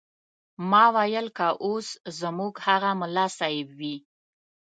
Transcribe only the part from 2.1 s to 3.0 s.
زموږ هغه